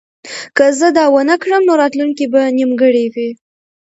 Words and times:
که 0.57 0.65
زه 0.79 0.87
دا 0.97 1.05
ونه 1.13 1.35
کړم 1.43 1.61
نو 1.69 1.73
راتلونکی 1.81 2.25
به 2.33 2.39
نیمګړی 2.57 3.05
وي 3.13 3.29